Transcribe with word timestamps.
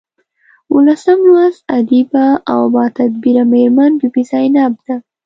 اوولسم 0.71 1.19
لوست 1.29 1.61
ادیبه 1.77 2.25
او 2.51 2.61
باتدبیره 2.75 3.43
میرمن 3.51 3.91
بي 3.99 4.07
بي 4.13 4.23
زینب 4.29 4.73
ده. 4.85 4.95